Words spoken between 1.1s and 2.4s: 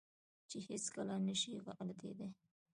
نه شي غلطېداى.